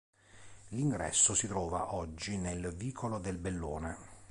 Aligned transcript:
L'ingresso 0.69 1.35
si 1.35 1.45
trova 1.45 1.93
oggi 1.93 2.35
nel 2.35 2.69
vicolo 2.75 3.19
del 3.19 3.37
Bellone. 3.37 3.97